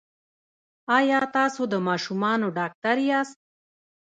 [0.97, 3.37] ایا تاسو د ماشومانو ډاکټر یاست؟